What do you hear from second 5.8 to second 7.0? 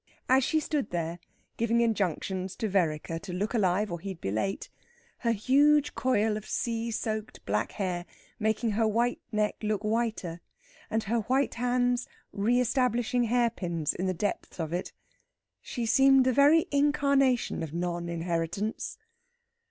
coil of sea